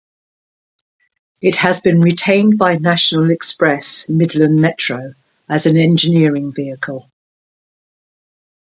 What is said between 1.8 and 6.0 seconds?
been retained by National Express Midland Metro as an